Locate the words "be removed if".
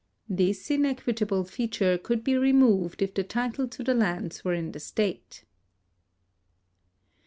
2.23-3.13